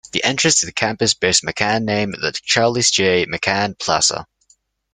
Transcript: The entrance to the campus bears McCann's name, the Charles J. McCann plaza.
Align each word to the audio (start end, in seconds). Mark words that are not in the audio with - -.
The 0.13 0.23
entrance 0.23 0.61
to 0.61 0.65
the 0.65 0.71
campus 0.71 1.13
bears 1.13 1.41
McCann's 1.41 1.85
name, 1.85 2.09
the 2.09 2.33
Charles 2.43 2.89
J. 2.89 3.27
McCann 3.27 3.77
plaza. 3.77 4.25